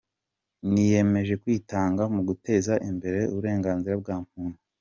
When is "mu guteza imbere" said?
2.13-3.19